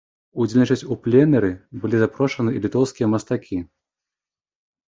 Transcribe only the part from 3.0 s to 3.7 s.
мастакі.